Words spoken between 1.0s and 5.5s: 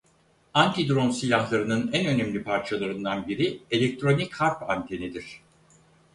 silahlarının en önemli parçalarından biri elektronik harp antenidir.